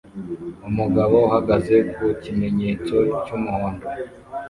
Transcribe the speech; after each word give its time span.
Umugabo 0.69 1.15
uhagaze 1.27 1.75
ku 1.93 2.01
kimenyetso 2.21 2.95
cy'umuhondo 3.23 3.85